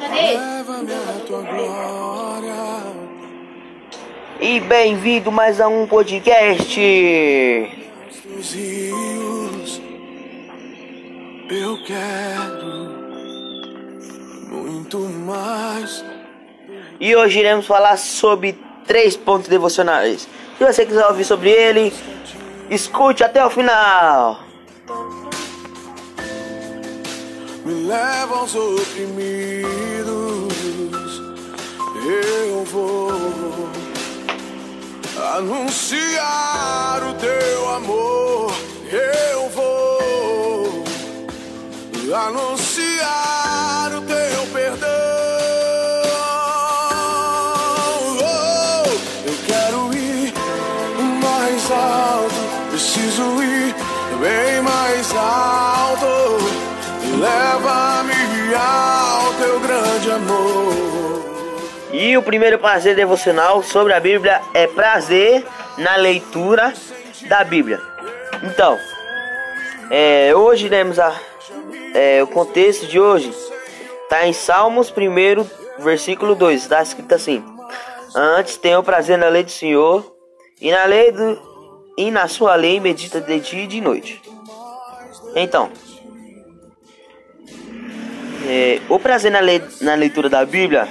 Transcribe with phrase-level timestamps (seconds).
[0.00, 0.36] Cadê?
[0.36, 2.60] Leva-me à tua glória.
[4.40, 6.80] E bem-vindo mais a um podcast.
[8.40, 9.82] Rios.
[11.50, 13.00] Eu quero
[14.50, 16.04] muito mais.
[17.00, 20.28] E hoje iremos falar sobre três pontos devocionais.
[20.58, 21.92] Se você quiser ouvir sobre ele,
[22.70, 24.49] escute até o final.
[27.70, 29.22] Me leva aos oprimidos.
[32.04, 33.68] Eu vou
[35.36, 38.52] anunciar o teu amor.
[38.90, 40.84] Eu vou
[42.12, 44.88] anunciar o teu perdão.
[48.18, 48.82] Oh,
[49.28, 50.34] eu quero ir
[51.22, 52.34] mais alto.
[52.70, 53.76] Preciso ir
[54.20, 55.79] bem mais alto.
[57.20, 61.90] Leva-me ao teu grande amor.
[61.92, 65.44] E o primeiro prazer devocional sobre a Bíblia é prazer
[65.76, 66.72] na leitura
[67.28, 67.78] da Bíblia.
[68.42, 68.78] Então,
[69.90, 71.14] é, hoje iremos a
[71.94, 73.30] é, o contexto de hoje
[74.04, 76.62] está em Salmos 1, versículo 2.
[76.62, 77.44] Está escrito assim:
[78.14, 80.10] Antes tenho prazer na lei do Senhor,
[80.58, 81.38] e na lei do
[81.98, 84.22] e na sua lei medita de dia e de noite.
[85.36, 85.70] Então,
[88.50, 90.88] é, o prazer na, lei, na leitura da Bíblia,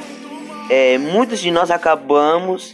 [0.70, 2.74] é, muitos de nós acabamos,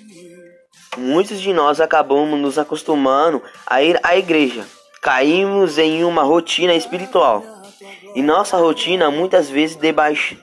[0.96, 4.64] muitos de nós acabamos nos acostumando a ir à igreja.
[5.02, 7.44] Caímos em uma rotina espiritual.
[8.14, 10.38] E nossa rotina muitas vezes debaixo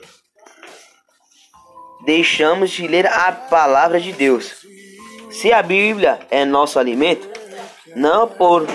[2.05, 4.55] deixamos de ler a palavra de Deus.
[5.31, 7.29] Se a Bíblia é nosso alimento,
[7.95, 8.67] não por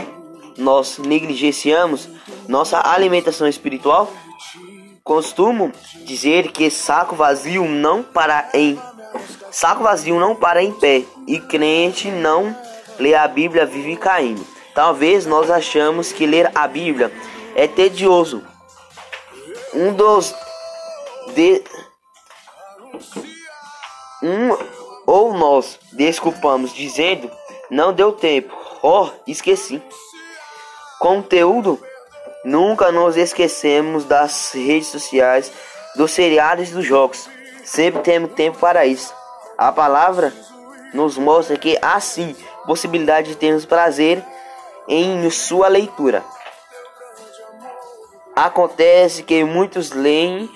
[0.56, 2.08] nós negligenciamos
[2.48, 4.10] nossa alimentação espiritual,
[5.08, 5.72] costumo
[6.04, 8.78] dizer que saco vazio não para em
[9.50, 12.54] saco vazio não para em pé e crente não
[12.98, 14.46] lê a Bíblia vive caindo.
[14.74, 17.10] Talvez nós achamos que ler a Bíblia
[17.56, 18.44] é tedioso.
[19.72, 20.34] Um dos
[21.34, 21.64] de
[24.22, 24.50] um
[25.06, 27.30] ou nós desculpamos dizendo
[27.70, 28.54] não deu tempo.
[28.82, 29.82] Oh, esqueci.
[30.98, 31.82] Conteúdo
[32.48, 35.52] Nunca nos esquecemos das redes sociais,
[35.94, 37.28] dos seriados e dos jogos.
[37.62, 39.12] Sempre temos tempo para isso.
[39.58, 40.32] A palavra
[40.94, 44.24] nos mostra que há sim possibilidade de termos prazer
[44.88, 46.24] em sua leitura.
[48.34, 50.50] Acontece que muitos leem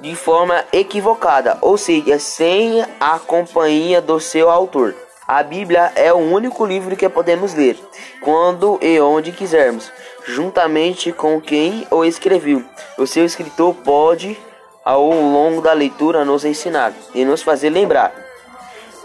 [0.00, 4.96] de forma equivocada, ou seja, sem a companhia do seu autor.
[5.28, 7.78] A Bíblia é o único livro que podemos ler
[8.20, 9.92] quando e onde quisermos,
[10.26, 12.64] juntamente com quem o escreveu.
[12.98, 14.38] O seu escritor pode,
[14.84, 18.12] ao longo da leitura, nos ensinar e nos fazer lembrar.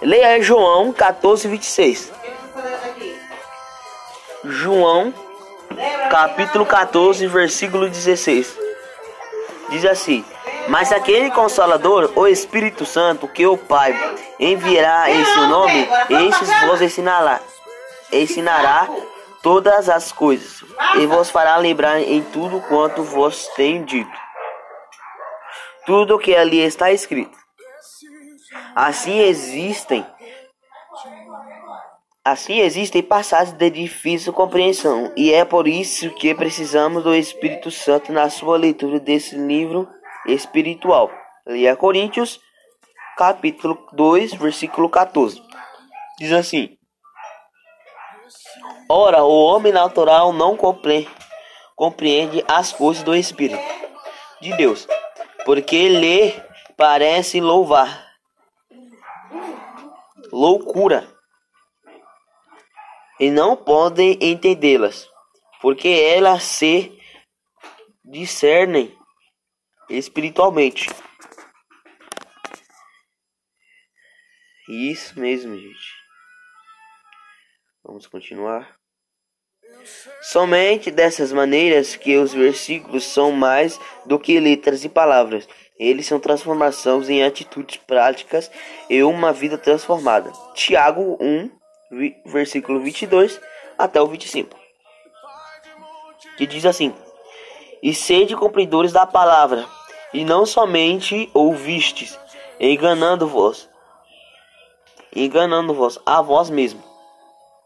[0.02, 2.12] Leia João 14, 26.
[4.44, 5.14] João,
[6.10, 8.58] capítulo 14, versículo 16.
[9.70, 10.26] Diz assim:
[10.68, 13.96] Mas aquele consolador, o Espírito Santo, que o Pai
[14.40, 17.40] enviará em seu nome, esses vos ensinará,
[18.12, 18.90] ensinará
[19.42, 20.64] todas as coisas,
[21.00, 24.18] e vos fará lembrar em tudo quanto vos tenho dito.
[25.86, 27.38] Tudo que ali está escrito.
[28.76, 30.06] Assim existem
[32.24, 38.14] Assim existem passagens de difícil compreensão, e é por isso que precisamos do Espírito Santo
[38.14, 39.90] na sua leitura desse livro
[40.28, 41.10] espiritual.
[41.48, 42.40] Leia Coríntios,
[43.18, 45.42] capítulo 2, versículo 14.
[46.20, 46.78] Diz assim:
[48.94, 53.64] Ora, o homem natural não compreende, as coisas do Espírito
[54.42, 54.86] de Deus,
[55.46, 56.34] porque lhe
[56.76, 58.14] parece louvar.
[60.30, 61.08] Loucura
[63.18, 65.10] e não podem entendê-las,
[65.62, 66.92] porque elas se
[68.04, 68.94] discernem
[69.90, 70.90] espiritualmente.
[74.68, 75.96] Isso mesmo, gente.
[77.86, 78.81] Vamos continuar.
[80.22, 85.48] Somente dessas maneiras que os versículos são mais do que letras e palavras.
[85.80, 88.52] Eles são transformações em atitudes práticas
[88.90, 90.32] e uma vida transformada.
[90.54, 91.50] Tiago 1,
[92.26, 93.42] versículo 22
[93.78, 94.56] até o 25.
[96.38, 96.94] Que diz assim:
[97.82, 99.66] E sede cumpridores da palavra,
[100.14, 102.20] e não somente ouvistes,
[102.60, 103.68] enganando-vos,
[105.16, 106.84] enganando-vos a vós mesmo.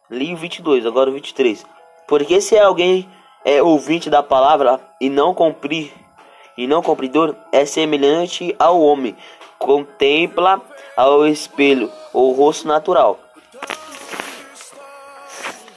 [0.09, 1.74] Li o 22, agora o 23.
[2.07, 3.09] Porque se alguém
[3.43, 5.93] é ouvinte da palavra e não cumprir,
[6.57, 9.15] e não cumpridor, é semelhante ao homem,
[9.57, 10.61] contempla
[10.95, 13.19] ao espelho o rosto natural.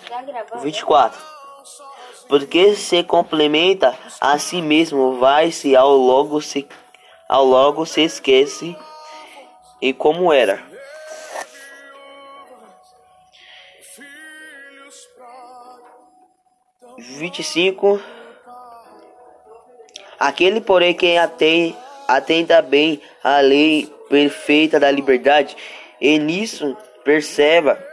[0.08, 0.62] Tá gravando?
[0.62, 1.18] 24.
[2.28, 6.68] Porque se complementa a si mesmo, vai-se ao logo se
[7.28, 8.76] ao logo se esquece
[9.80, 10.67] e como era.
[16.98, 18.00] 25
[20.18, 21.76] Aquele, porém, que aten-
[22.08, 25.56] atenta bem à lei perfeita da liberdade,
[26.00, 27.86] e nisso persevera,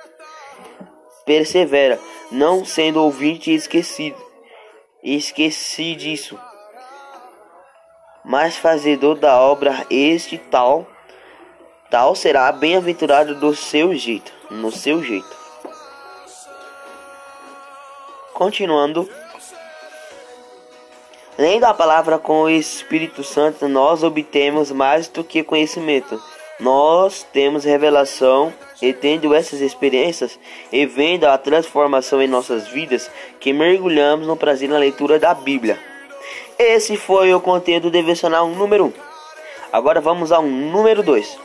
[1.23, 1.99] persevera,
[2.31, 4.17] não sendo ouvinte esquecido,
[5.03, 6.39] esqueci disso,
[8.23, 10.87] mas fazedor da obra, este tal,
[11.91, 15.44] tal será bem-aventurado do seu jeito, no seu jeito.
[18.35, 19.09] Continuando,
[21.37, 26.21] Lendo a palavra com o Espírito Santo, nós obtemos mais do que conhecimento.
[26.59, 30.37] Nós temos revelação e tendo essas experiências
[30.69, 33.09] e vendo a transformação em nossas vidas,
[33.39, 35.79] que mergulhamos no prazer na leitura da Bíblia.
[36.59, 38.87] Esse foi o conteúdo devocional número 1.
[38.87, 38.93] Um.
[39.71, 41.37] Agora vamos ao número 2.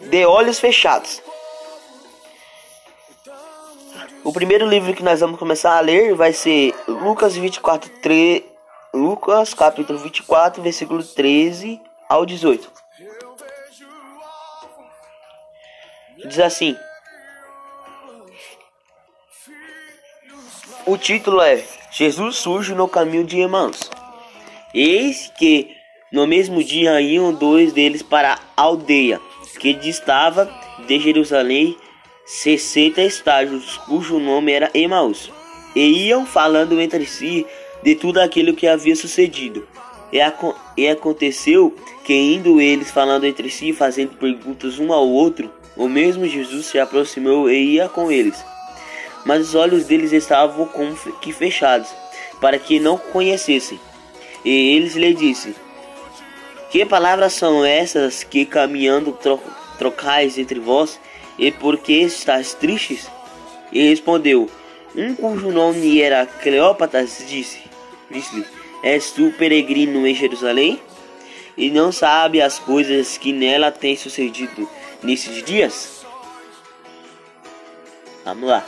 [0.00, 1.22] De olhos fechados.
[4.24, 8.42] O primeiro livro que nós vamos começar a ler vai ser Lucas 24, 3,
[8.94, 11.78] Lucas capítulo 24, versículo 13
[12.08, 12.72] ao 18.
[16.26, 16.74] Diz assim:
[20.86, 23.90] O título é Jesus surge no caminho de Emmaus.
[24.72, 25.76] Eis que
[26.10, 29.20] no mesmo dia iam dois deles para a aldeia
[29.60, 30.50] que distava
[30.86, 31.76] de Jerusalém
[32.24, 35.30] 60 estágios, cujo nome era Emaús,
[35.76, 37.46] e iam falando entre si
[37.82, 39.68] de tudo aquilo que havia sucedido.
[40.10, 41.74] E, aco e aconteceu
[42.04, 46.78] que, indo eles falando entre si, fazendo perguntas um ao outro, o mesmo Jesus se
[46.78, 48.42] aproximou e ia com eles.
[49.26, 51.88] Mas os olhos deles estavam como que fechados,
[52.40, 53.78] para que não conhecessem.
[54.44, 55.54] E eles lhe disse:
[56.70, 59.40] Que palavras são essas que caminhando tro
[59.78, 61.00] trocais entre vós?
[61.38, 63.10] E por que estás tristes?
[63.72, 64.48] E respondeu:
[64.94, 67.60] Um cujo nome era Cleópatas disse:
[68.10, 68.44] Disse-lhe:
[68.82, 70.80] És tu peregrino em Jerusalém?
[71.56, 74.68] E não sabe as coisas que nela têm sucedido
[75.02, 76.04] nesses dias?
[78.24, 78.66] Vamos lá.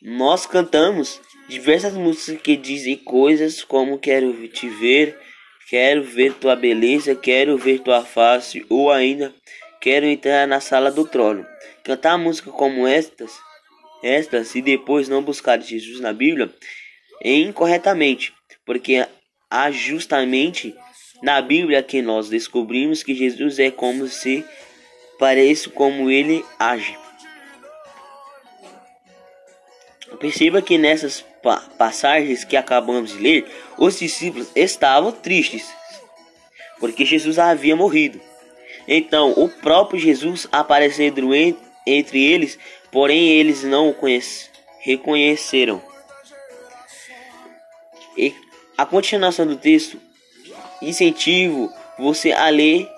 [0.00, 5.18] Nós cantamos diversas músicas que dizem coisas como quero te ver,
[5.68, 9.34] quero ver tua beleza, quero ver tua face, ou ainda
[9.82, 11.44] quero entrar na sala do trono.
[11.82, 13.32] Cantar música como estas,
[14.02, 16.48] estas e depois não buscar Jesus na Bíblia
[17.20, 18.32] é incorretamente,
[18.64, 19.04] porque
[19.50, 20.74] há justamente
[21.20, 24.44] na Bíblia que nós descobrimos que Jesus é como se
[25.18, 26.96] parece como ele age.
[30.20, 33.46] Perceba que nessas pa passagens que acabamos de ler,
[33.76, 35.68] os discípulos estavam tristes,
[36.78, 38.20] porque Jesus havia morrido.
[38.86, 41.34] Então, o próprio Jesus aparecendo
[41.86, 42.58] entre eles,
[42.90, 43.94] porém eles não o
[44.80, 45.82] reconheceram.
[48.16, 48.34] E
[48.76, 49.98] a continuação do texto
[50.80, 52.88] incentivo você a ler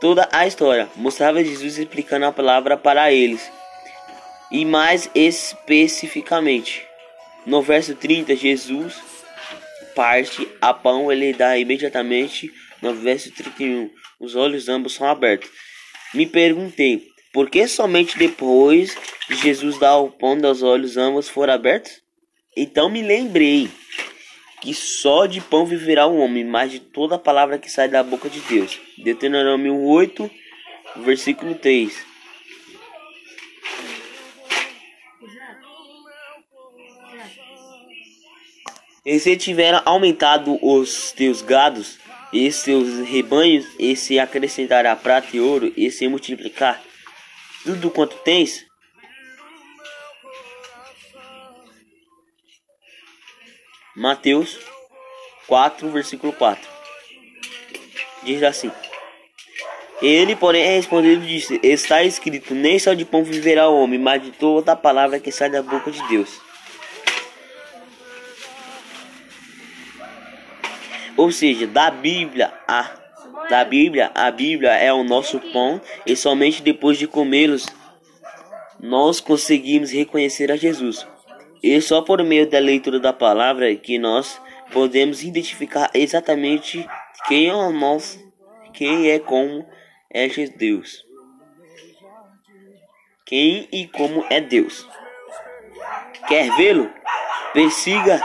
[0.00, 0.88] toda a história.
[0.96, 3.50] Mostrava Jesus explicando a palavra para eles.
[4.50, 6.86] E mais especificamente,
[7.46, 9.00] no verso 30, Jesus
[9.94, 13.90] parte a pão, ele dá imediatamente no verso 31.
[14.22, 15.50] Os olhos ambos são abertos.
[16.14, 18.96] Me perguntei, por que somente depois
[19.28, 22.00] de Jesus dar o pão dos olhos ambos foram abertos?
[22.56, 23.68] Então me lembrei
[24.60, 28.00] que só de pão viverá o homem, mas de toda a palavra que sai da
[28.00, 28.80] boca de Deus.
[28.96, 30.30] Deuteronômio 8,
[30.98, 31.92] versículo 3.
[39.04, 41.98] E se tiver aumentado os teus gados
[42.32, 46.82] e seus rebanhos, e se acrescentará prata e ouro, e se multiplicar
[47.64, 48.64] tudo quanto tens,
[53.94, 54.58] Mateus
[55.46, 56.66] 4, versículo 4.
[58.22, 58.72] Diz assim:
[60.00, 64.22] Ele, porém, respondeu e disse: Está escrito: Nem só de pão viverá o homem, mas
[64.22, 66.40] de toda a palavra que sai da boca de Deus.
[71.16, 73.02] Ou seja, da Bíblia a
[73.48, 77.66] da Bíblia, a Bíblia é o nosso pão e somente depois de comê-los
[78.80, 81.06] nós conseguimos reconhecer a Jesus.
[81.62, 84.40] E só por meio da leitura da palavra que nós
[84.72, 86.86] podemos identificar exatamente
[87.28, 88.18] quem é o nosso,
[88.72, 89.64] quem é como
[90.10, 91.04] é Deus.
[93.24, 94.86] Quem e como é Deus.
[96.26, 96.90] Quer vê-lo?
[97.52, 98.20] Persiga,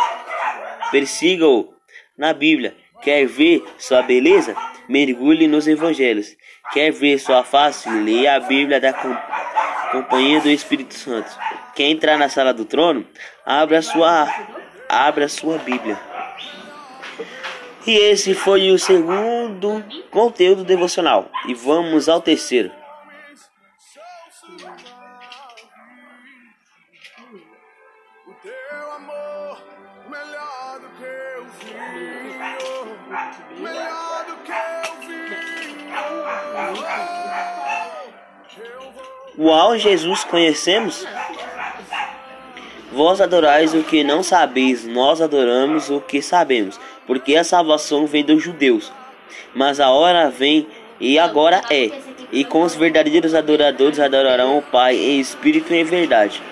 [0.90, 1.77] persiga-o
[2.18, 2.76] na Bíblia.
[3.02, 4.56] Quer ver sua beleza?
[4.90, 6.36] Mergulhe nos evangelhos.
[6.74, 7.90] Quer ver sua face?
[7.90, 8.94] Leia a Bíblia da
[9.92, 11.30] companhia do Espírito Santo.
[11.76, 13.06] Quer entrar na sala do trono?
[13.46, 14.28] Abra sua,
[14.90, 16.00] abra sua Bíblia.
[17.86, 21.30] E esse foi o segundo conteúdo devocional.
[21.48, 22.72] E vamos ao terceiro.
[28.28, 29.64] O teu amor
[30.10, 31.06] melhor do que
[31.40, 32.98] o vinho,
[33.58, 35.88] melhor do que o vinho.
[39.40, 41.08] Uau, Jesus, conhecemos?
[42.92, 48.26] Vós adorais o que não sabeis, nós adoramos o que sabemos, porque a salvação vem
[48.26, 48.92] dos judeus.
[49.56, 50.68] Mas a hora vem
[51.00, 51.92] e agora é,
[52.34, 56.44] e com os verdadeiros adoradores adorarão o Pai em espírito e em verdade.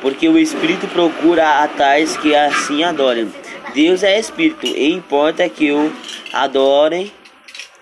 [0.00, 3.32] Porque o Espírito procura a tais que assim adorem.
[3.74, 5.92] Deus é Espírito, e importa que o
[6.32, 7.12] adorem,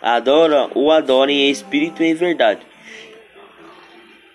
[0.02, 2.60] adoram, o adorem em espírito em verdade.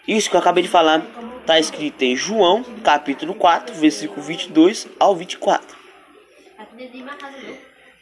[0.07, 1.05] Isso que eu acabei de falar
[1.41, 5.77] está escrito em João, capítulo 4, versículo 22 ao 24.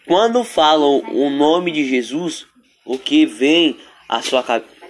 [0.08, 2.48] Quando falam o nome de Jesus,
[2.86, 3.78] o que vem
[4.10, 4.81] à sua cabeça?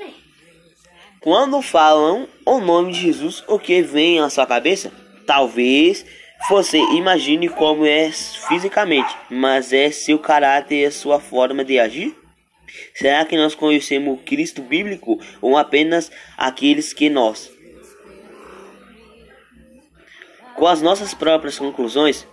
[1.22, 4.92] Quando falam o nome de Jesus, o que vem à sua cabeça?
[5.28, 6.04] Talvez
[6.50, 12.18] você imagine como é fisicamente, mas é seu caráter e a sua forma de agir?
[12.96, 17.52] Será que nós conhecemos o Cristo bíblico ou apenas aqueles que nós?
[20.56, 22.28] Com as nossas próprias conclusões,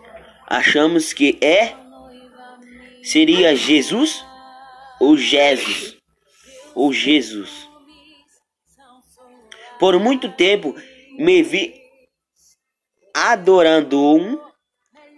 [0.46, 1.74] achamos que é
[3.02, 4.24] seria Jesus
[4.98, 5.98] ou Jesus
[6.74, 7.67] ou Jesus.
[9.78, 10.74] Por muito tempo
[11.18, 11.74] me vi
[13.14, 14.38] adorando um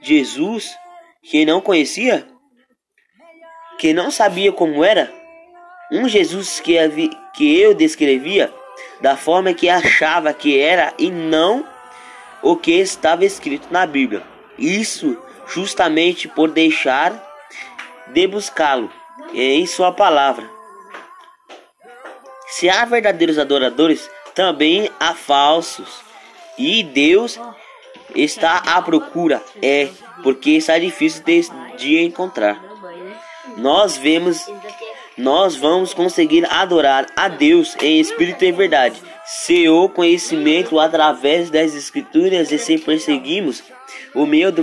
[0.02, 0.74] Jesus
[1.22, 2.26] que não conhecia,
[3.78, 5.12] que não sabia como era,
[5.92, 8.52] um Jesus que, havia, que eu descrevia
[9.00, 11.66] da forma que achava que era e não
[12.42, 14.22] o que estava escrito na Bíblia.
[14.58, 17.12] Isso justamente por deixar
[18.08, 18.90] de buscá-lo
[19.34, 20.48] em sua palavra.
[22.48, 25.88] Se há verdadeiros adoradores, também há falsos.
[26.58, 27.38] E Deus
[28.14, 29.88] está à procura, é,
[30.22, 31.42] porque está difícil de,
[31.78, 32.62] de encontrar.
[33.56, 34.46] Nós vemos,
[35.16, 41.74] nós vamos conseguir adorar a Deus em espírito e verdade, se o conhecimento através das
[41.74, 43.62] escrituras e se perseguimos
[44.14, 44.62] o meio do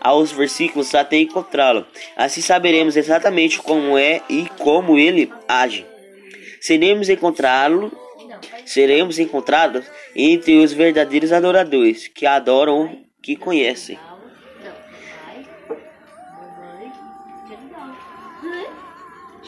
[0.00, 1.86] aos versículos até encontrá-lo.
[2.16, 5.86] Assim saberemos exatamente como é e como ele age.
[6.60, 7.92] Seremos encontrá-lo
[8.64, 13.98] seremos encontrados entre os verdadeiros adoradores que adoram, que conhecem.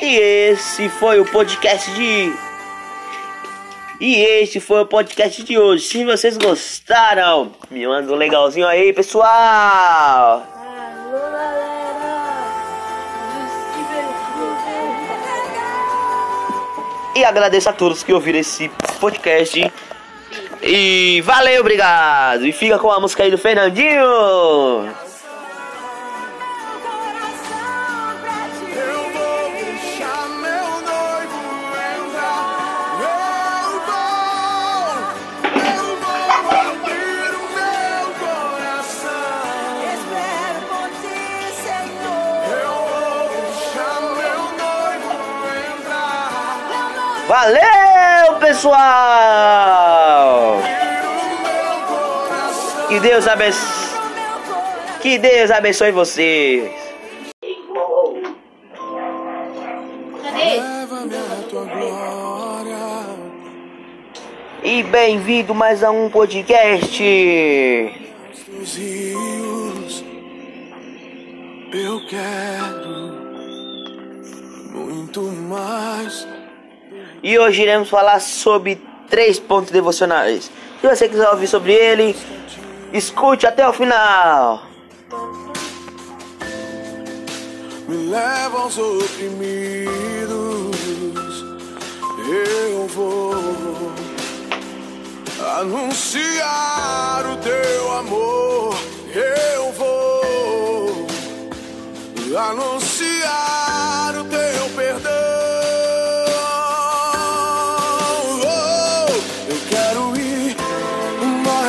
[0.01, 2.33] E esse foi o podcast de.
[4.01, 5.85] E esse foi o podcast de hoje.
[5.85, 10.60] Se vocês gostaram, me manda um legalzinho aí, pessoal.
[17.21, 19.71] E agradeço a todos que ouviram esse podcast.
[20.63, 22.47] E valeu, obrigado.
[22.47, 25.10] E fica com a música aí do Fernandinho.
[47.41, 48.79] Valeu, pessoal.
[52.87, 53.99] Que Deus abençoe.
[55.01, 56.71] Que Deus abençoe vocês.
[64.63, 67.03] E bem-vindo mais a um podcast.
[71.73, 73.15] Eu quero
[74.75, 76.40] muito mais
[77.23, 80.51] e hoje iremos falar sobre três pontos devocionais.
[80.81, 82.17] Se você quiser ouvir sobre ele,
[82.93, 84.63] escute até o final.
[87.89, 90.31] Me leva aos oprimidos,
[92.29, 93.35] eu vou
[95.59, 98.77] anunciar o teu amor,
[99.13, 101.07] eu vou
[102.39, 103.00] anunciar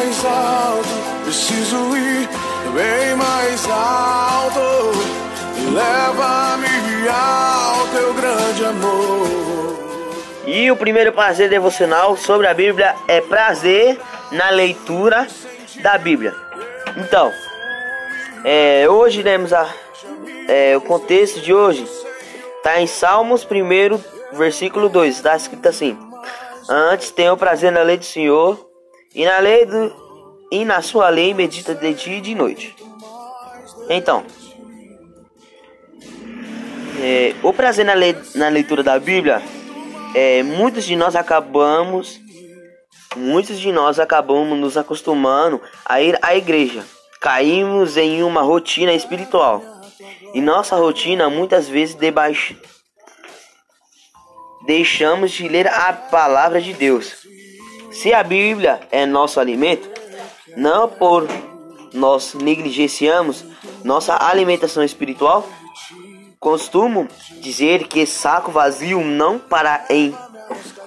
[0.01, 0.89] mais alto,
[1.23, 2.27] preciso ir
[2.73, 4.59] bem mais alto.
[5.71, 9.79] Leva-me ao teu grande amor.
[10.47, 13.99] E o primeiro prazer devocional sobre a Bíblia é prazer
[14.31, 15.27] na leitura
[15.83, 16.33] da Bíblia.
[16.97, 17.31] Então,
[18.43, 19.69] é, hoje iremos a,
[20.47, 21.87] é, o contexto de hoje
[22.57, 25.15] está em Salmos 1, versículo 2.
[25.15, 25.95] Está escrito assim:
[26.67, 28.70] Antes tenho prazer na lei do Senhor,
[29.13, 29.93] e na lei do,
[30.51, 32.75] e na sua lei medita de dia e de noite.
[33.89, 34.25] Então,
[36.99, 39.41] é, o prazer na, le, na leitura da Bíblia,
[40.15, 42.19] é, muitos de nós acabamos,
[43.15, 46.83] muitos de nós acabamos nos acostumando a ir à igreja.
[47.19, 49.63] Caímos em uma rotina espiritual.
[50.33, 52.55] E nossa rotina muitas vezes debaixo
[54.65, 57.25] deixamos de ler a palavra de Deus.
[57.91, 59.89] Se a Bíblia é nosso alimento,
[60.55, 61.27] não por
[61.93, 63.43] nós negligenciamos
[63.83, 65.47] nossa alimentação espiritual,
[66.39, 67.07] costumo
[67.41, 70.15] dizer que saco vazio não para em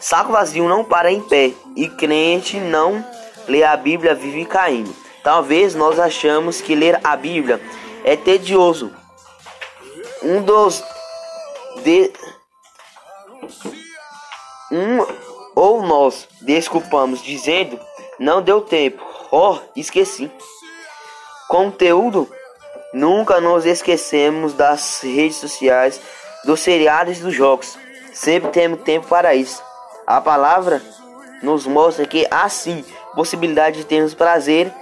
[0.01, 3.05] saco vazio não para em pé e crente não
[3.47, 4.95] lê a Bíblia vive caindo.
[5.23, 7.61] Talvez nós achamos que ler a Bíblia
[8.03, 8.93] é tedioso.
[10.23, 10.83] Um dos
[11.83, 12.11] de
[14.71, 17.79] um ou nós desculpamos dizendo
[18.19, 19.03] não deu tempo.
[19.31, 20.31] Oh, esqueci.
[21.49, 22.29] Conteúdo
[22.95, 26.01] Nunca nos esquecemos das redes sociais,
[26.45, 27.77] dos seriados e dos jogos.
[28.13, 29.61] Sempre temos tempo para isso.
[30.07, 30.81] A palavra
[31.43, 32.85] nos mostra que há sim
[33.17, 34.73] possibilidade de termos prazer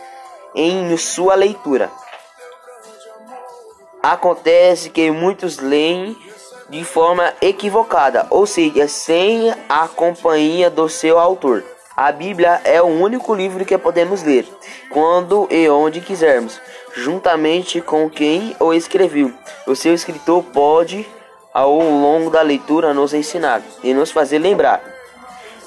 [0.55, 1.91] em sua leitura.
[4.03, 6.15] Acontece que muitos leem
[6.73, 11.63] de forma equivocada, ou seja, sem a companhia do seu autor.
[11.95, 14.49] A Bíblia é o único livro que podemos ler
[14.89, 16.59] quando e onde quisermos,
[16.95, 19.31] juntamente com quem o escreveu.
[19.67, 21.07] O seu escritor pode,
[21.53, 24.83] ao longo da leitura, nos ensinar e nos fazer lembrar.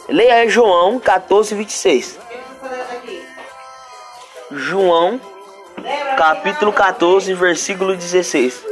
[0.10, 2.20] Leia João 14, 26.
[4.50, 5.22] João,
[6.18, 8.66] capítulo 14, versículo 16.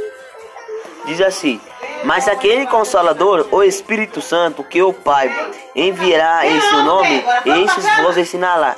[1.06, 1.60] Diz assim:
[2.04, 5.30] Mas aquele consolador, o Espírito Santo, que o Pai
[5.74, 8.76] enviará em seu nome, esses vos ensinará,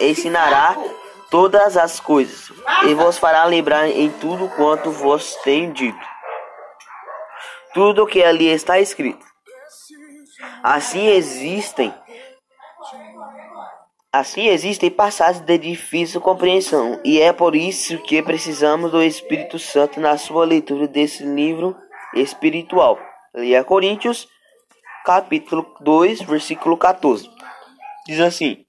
[0.00, 0.76] ensinará
[1.30, 2.50] todas as coisas,
[2.86, 6.06] e vos fará lembrar em tudo quanto vos tenho dito.
[7.74, 9.24] Tudo o que ali está escrito.
[10.62, 11.94] Assim existem
[14.12, 20.00] Assim existem passagens de difícil compreensão, e é por isso que precisamos do Espírito Santo
[20.00, 21.76] na sua leitura desse livro
[22.16, 22.98] espiritual.
[23.34, 24.28] Leia Coríntios,
[25.04, 27.30] capítulo 2, versículo 14.
[28.06, 28.64] Diz assim: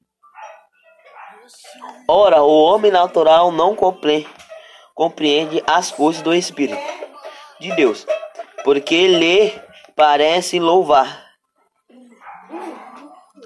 [2.07, 6.81] Ora, o homem natural não compreende, as coisas do Espírito
[7.59, 8.05] de Deus,
[8.63, 9.51] porque lhe
[9.95, 11.25] parece louvar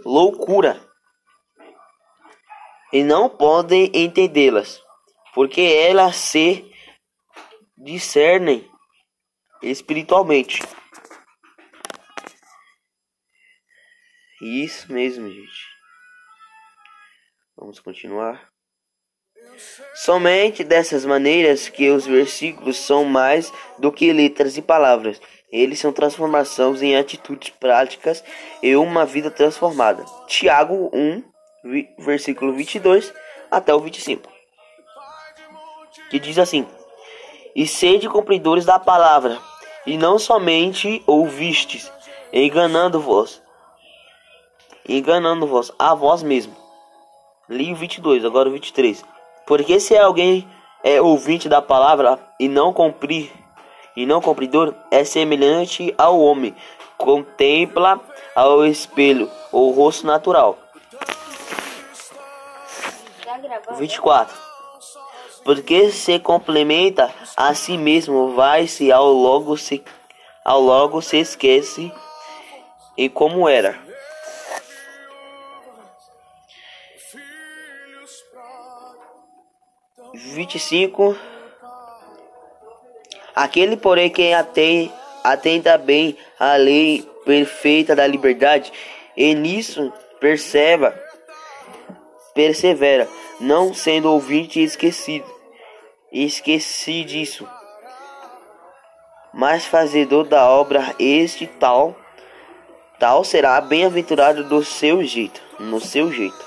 [0.03, 0.81] loucura
[2.91, 4.81] e não podem entendê-las,
[5.33, 6.69] porque elas se
[7.77, 8.70] discernem
[9.61, 10.61] espiritualmente.
[14.41, 15.71] Isso mesmo, gente.
[17.55, 18.49] Vamos continuar.
[19.93, 25.21] Somente dessas maneiras que os versículos são mais do que letras e palavras.
[25.51, 28.23] Eles são transformações em atitudes práticas
[28.63, 30.03] e uma vida transformada.
[30.27, 31.23] Tiago 1,
[31.99, 33.13] versículo 22
[33.51, 34.27] até o 25.
[36.09, 36.65] Que diz assim:
[37.55, 39.39] E sede cumpridores da palavra,
[39.85, 41.91] e não somente ouvistes,
[42.31, 43.41] enganando-vos,
[44.87, 46.55] enganando-vos a vós mesmo.
[47.49, 49.03] Li o 22, agora o 23.
[49.45, 50.47] Porque se alguém
[50.83, 53.31] é ouvinte da palavra e não cumprir,
[53.95, 56.55] e não cumpridor, é semelhante ao homem,
[56.97, 57.99] contempla
[58.35, 60.57] ao espelho o rosto natural
[63.77, 64.50] 24.
[65.43, 69.83] Porque se complementa a si mesmo, vai-se ao logo se
[70.43, 71.91] ao logo se esquece
[72.97, 73.79] e como era.
[80.13, 81.15] Vinte e cinco.
[83.33, 84.91] Aquele, porém, que atende,
[85.23, 88.71] atenta bem a lei perfeita da liberdade,
[89.15, 90.99] e nisso persevera,
[92.33, 93.07] persevera
[93.41, 95.25] não sendo ouvinte esquecido.
[96.11, 97.47] Esqueci disso.
[99.33, 101.95] mas fazedor da obra este tal
[102.99, 106.45] tal será bem-aventurado do seu jeito, no seu jeito.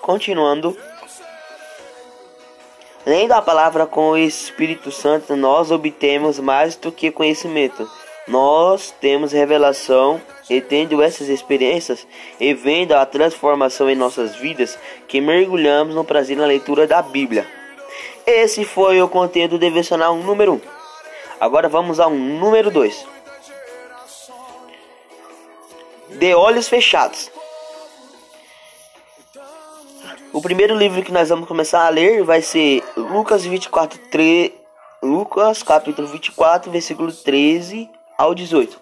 [0.00, 0.74] Continuando,
[3.04, 7.86] lendo a palavra com o Espírito Santo, nós obtemos mais do que conhecimento.
[8.26, 12.06] Nós temos revelação e tendo essas experiências
[12.40, 17.46] e vendo a transformação em nossas vidas, que mergulhamos no prazer na leitura da Bíblia.
[18.26, 20.56] Esse foi o conteúdo devocional número 1.
[20.56, 20.60] Um.
[21.38, 23.06] Agora vamos ao número 2.
[26.10, 27.30] De olhos fechados.
[30.32, 34.52] O primeiro livro que nós vamos começar a ler vai ser Lucas 24, 3,
[35.02, 38.78] Lucas capítulo 24, versículo 13 ao 18.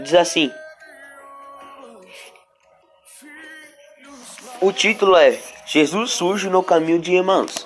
[0.00, 0.50] Diz assim:
[4.60, 7.64] O título é Jesus surge no caminho de Emmaus.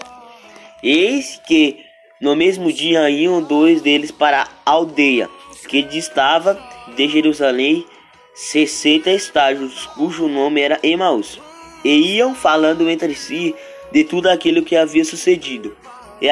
[0.83, 1.85] Eis que
[2.21, 5.29] no mesmo dia iam dois deles para a aldeia
[5.69, 6.59] que distava
[6.97, 7.87] de Jerusalém
[8.35, 11.41] 60 estágios, cujo nome era Emaús,
[11.85, 13.55] e iam falando entre si
[13.93, 15.77] de tudo aquilo que havia sucedido.
[16.21, 16.29] E,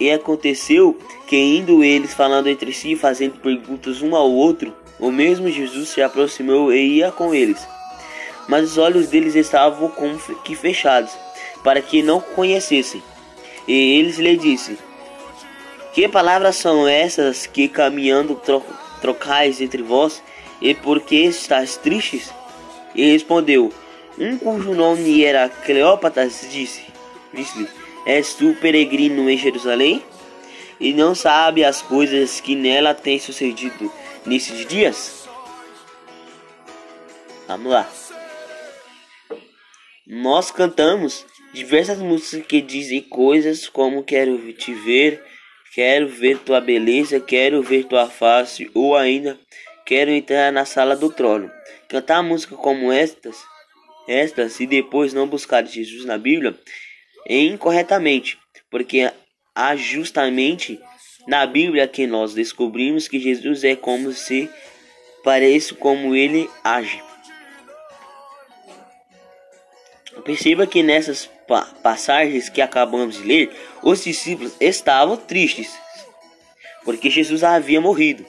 [0.00, 4.74] e aconteceu que, indo eles falando entre si, fazendo perguntas um ao outro,
[5.04, 7.68] o mesmo Jesus se aproximou e ia com eles.
[8.48, 11.12] Mas os olhos deles estavam como que fechados,
[11.62, 13.02] para que não conhecessem.
[13.68, 14.78] E eles lhe disse:
[15.92, 18.62] Que palavras são essas que caminhando tro
[19.02, 20.22] trocais entre vós?
[20.58, 22.32] E por que estás tristes?
[22.94, 23.70] E respondeu:
[24.18, 26.82] Um cujo nome era Cleópatas disse:
[27.30, 27.68] Disse-lhe:
[28.06, 30.02] És tu peregrino em Jerusalém?
[30.80, 33.92] E não sabe as coisas que nela têm sucedido
[34.26, 35.28] nesses dias?
[37.46, 37.90] Vamos lá.
[40.06, 45.22] Nós cantamos diversas músicas que dizem coisas como quero te ver,
[45.74, 49.38] quero ver tua beleza, quero ver tua face, ou ainda
[49.84, 51.50] Quero entrar na sala do trono.
[51.88, 53.36] Cantar música como estas,
[54.08, 56.58] estas e depois não buscar Jesus na Bíblia
[57.28, 58.38] é incorretamente,
[58.70, 59.12] porque
[59.54, 60.80] há justamente
[61.26, 64.50] na Bíblia que nós descobrimos que Jesus é como se
[65.22, 67.02] parece como ele age.
[70.24, 73.50] Perceba que nessas pa passagens que acabamos de ler,
[73.82, 75.74] os discípulos estavam tristes,
[76.84, 78.24] porque Jesus havia morrido.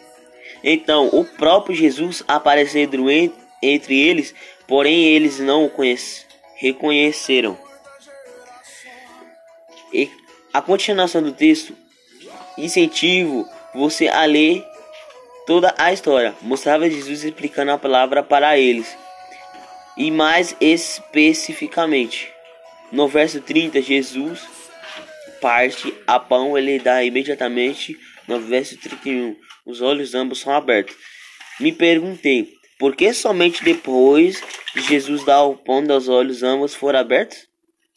[0.64, 3.10] Então, o próprio Jesus aparecendo
[3.62, 4.34] entre eles,
[4.68, 5.72] porém eles não o
[6.56, 7.58] reconheceram.
[9.94, 10.10] E
[10.52, 11.76] a continuação do texto
[12.58, 14.63] incentivo você a ler
[15.46, 16.34] toda a história.
[16.41, 18.98] Mostrava Jesus explicando a palavra para eles.
[19.98, 22.30] E mais especificamente,
[22.91, 24.41] no verso 30, Jesus
[25.41, 30.96] parte a pão, ele dá imediatamente no verso 31, os olhos ambos são abertos.
[31.60, 34.41] Me perguntei, por que somente depois
[34.74, 37.48] de Jesus dar o pão dos olhos ambos foram abertos?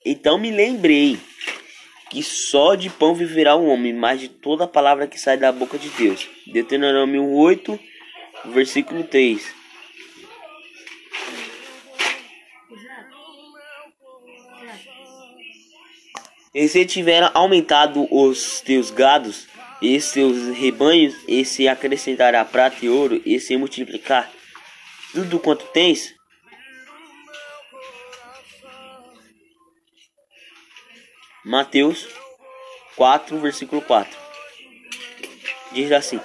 [0.04, 1.18] Então me lembrei
[2.10, 5.52] que só de pão viverá o homem, mas de toda a palavra que sai da
[5.52, 6.28] boca de Deus.
[6.46, 7.78] Deuteronômio 8,
[8.46, 9.58] versículo 3.
[16.54, 19.46] E se tiver aumentado os teus gados,
[19.80, 24.28] e seus rebanhos, e se acrescentará prata e ouro, e se multiplicar
[25.12, 26.14] tudo quanto tens,
[31.48, 32.06] Mateus
[32.94, 34.14] 4, versículo 4.
[35.72, 36.20] Diz assim: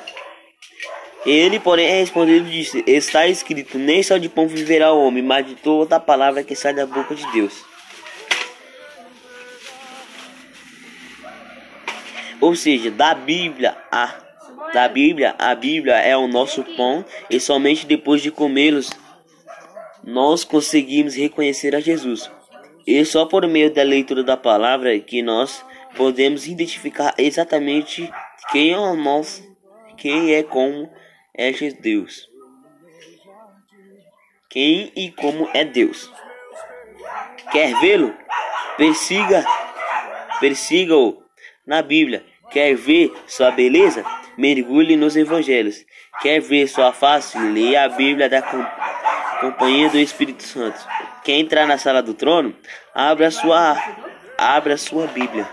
[1.26, 5.48] Ele, porém, respondeu e disse: Está escrito: Nem só de pão viverá o homem, mas
[5.48, 7.64] de toda a palavra que sai da boca de Deus.
[12.42, 14.22] Ou seja, da Bíblia a
[14.74, 18.90] da Bíblia, a Bíblia é o nosso pão e somente depois de comê-los
[20.04, 22.30] nós conseguimos reconhecer a Jesus.
[22.86, 25.66] E só por meio da leitura da palavra que nós
[25.96, 28.12] podemos identificar exatamente
[28.52, 29.44] quem é o nosso,
[29.98, 30.90] quem é como
[31.34, 32.30] é Deus.
[34.50, 36.12] Quem e como é Deus.
[37.52, 38.14] Quer vê-lo?
[38.78, 39.46] Persiga,
[40.40, 41.24] persiga-o
[41.66, 44.06] na Bíblia Quer ver sua beleza?
[44.38, 45.84] Mergulhe nos evangelhos.
[46.22, 47.36] Quer ver sua face?
[47.36, 48.44] Leia a Bíblia da
[49.44, 50.80] Companhia do Espírito Santo.
[51.22, 52.56] Quer entrar na sala do trono?
[52.96, 53.76] Abra sua,
[54.38, 55.46] abra sua Bíblia.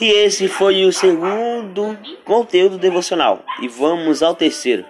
[0.00, 3.44] E esse foi o segundo conteúdo devocional.
[3.60, 4.86] E vamos ao terceiro.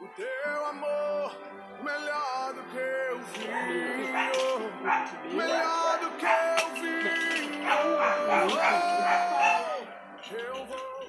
[0.00, 1.36] O teu amor
[1.82, 2.80] melhor do que
[5.36, 6.88] melhor do que eu vi.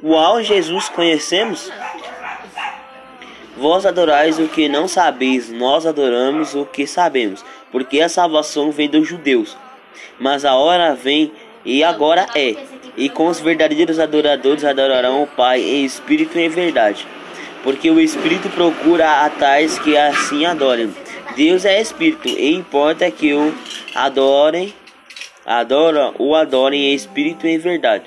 [0.02, 1.70] Uau, Jesus conhecemos?
[3.58, 8.88] Vós adorais o que não sabeis, nós adoramos o que sabemos, porque a salvação vem
[8.88, 9.58] dos judeus.
[10.18, 11.34] Mas a hora vem
[11.66, 12.56] e agora é,
[12.96, 17.06] e com os verdadeiros adoradores adorarão o Pai em espírito e em verdade.
[17.62, 20.96] Porque o Espírito procura a tais que assim adorem.
[21.36, 23.54] Deus é Espírito, e importa que o
[23.94, 24.74] adorem,
[25.46, 28.06] adora, o adorem em espírito e em verdade.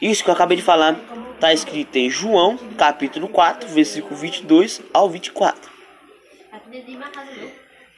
[0.00, 0.98] Isso que eu acabei de falar
[1.34, 5.70] está escrito em João, capítulo 4, versículo 22 ao 24.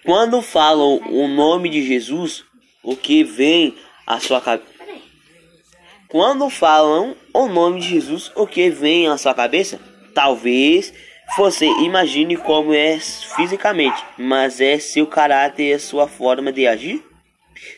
[0.05, 2.45] Quando falam o nome de Jesus,
[2.83, 3.75] o que vem
[4.07, 4.77] à sua cabeça?
[6.09, 9.81] Quando falam o nome de Jesus, o que vem à sua cabeça?
[10.15, 10.93] Talvez
[11.37, 17.05] você imagine como é fisicamente, mas é seu caráter e a sua forma de agir?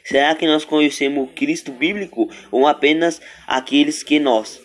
[0.04, 4.60] Será que nós conhecemos o Cristo bíblico ou apenas aqueles que nós?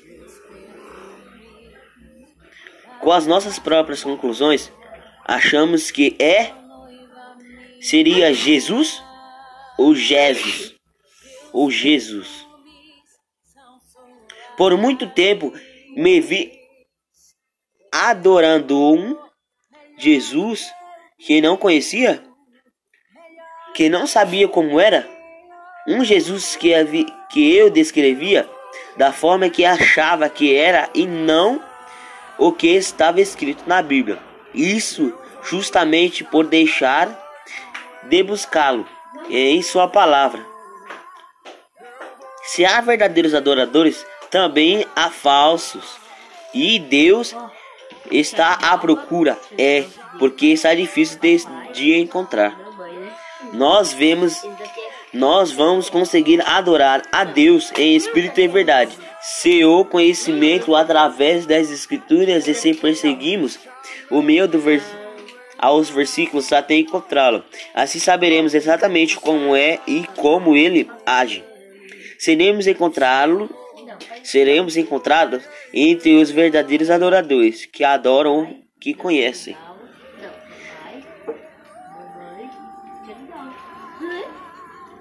[3.00, 4.72] Com as nossas próprias conclusões,
[5.26, 6.54] achamos que é
[7.82, 9.04] seria Jesus
[9.78, 10.74] ou Jesus
[11.52, 12.48] ou Jesus.
[14.58, 15.54] Por muito tempo
[15.96, 16.52] me vi
[17.92, 19.18] adorando um
[19.98, 20.74] Jesus
[21.20, 22.24] que não conhecia,
[23.74, 25.08] que não sabia como era,
[25.88, 28.50] um Jesus que, havia, que eu descrevia
[28.96, 31.62] da forma que achava que era e não
[32.38, 34.20] o que estava escrito na Bíblia.
[34.54, 37.20] Isso justamente por deixar
[38.04, 38.88] de buscá-lo
[39.30, 40.46] em sua palavra.
[42.44, 45.98] Se há verdadeiros adoradores, também há falsos.
[46.54, 47.36] E Deus
[48.12, 49.86] está à procura, é,
[50.20, 51.38] porque está difícil de,
[51.74, 52.63] de encontrar.
[53.54, 54.42] Nós vemos,
[55.14, 61.70] nós vamos conseguir adorar a Deus em espírito e verdade, se o conhecimento através das
[61.70, 63.60] escrituras e se perseguimos
[64.10, 64.84] o meio do vers
[65.58, 67.42] aos versículos até encontrá-lo.
[67.74, 71.42] Assim saberemos exatamente como é e como ele age.
[72.20, 73.50] Seremos encontrá-lo,
[74.24, 75.42] seremos encontrados
[75.74, 79.56] entre os verdadeiros adoradores que adoram, que conhecem.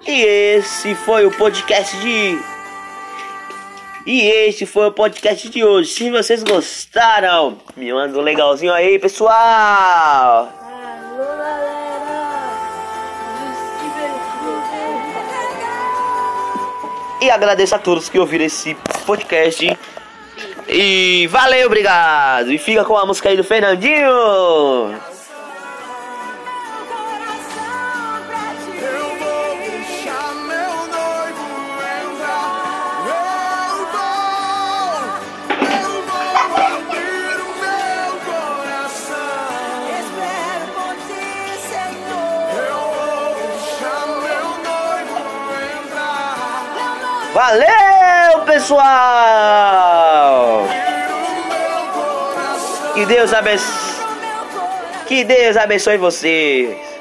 [0.05, 2.37] E esse foi o podcast de.
[4.05, 5.91] E esse foi o podcast de hoje.
[5.91, 9.31] Se vocês gostaram, me manda um legalzinho aí, pessoal.
[9.31, 11.73] Alô, galera.
[17.21, 19.79] E agradeço a todos que ouviram esse podcast.
[20.67, 22.51] E valeu, obrigado.
[22.51, 25.12] E fica com a música aí do Fernandinho.
[47.43, 48.85] Valeu, pessoal.
[52.93, 53.83] Que Deus abençoe.
[55.07, 56.92] Que Deus abençoe vocês.